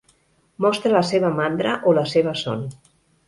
Mostra 0.65 0.91
la 0.93 1.03
seva 1.09 1.29
mandra 1.41 1.75
o 1.91 1.95
la 1.99 2.07
seva 2.15 2.35
son. 2.45 2.65